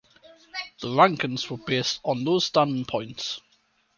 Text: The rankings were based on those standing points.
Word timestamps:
The 0.79 0.87
rankings 0.87 1.47
were 1.51 1.63
based 1.63 1.99
on 2.03 2.23
those 2.23 2.45
standing 2.45 2.85
points. 2.85 3.39